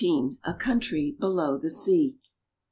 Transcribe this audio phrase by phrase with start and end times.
[0.43, 2.15] A COUNTRY BELOW THE SEA.